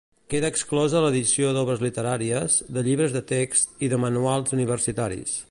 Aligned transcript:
Queda 0.33 0.49
exclosa 0.53 1.01
l'edició 1.03 1.51
d'obres 1.57 1.83
literàries, 1.87 2.57
de 2.79 2.85
llibres 2.89 3.15
de 3.19 3.23
text 3.35 3.87
i 3.89 3.93
de 3.95 4.01
manuals 4.07 4.59
universitaris. 4.61 5.39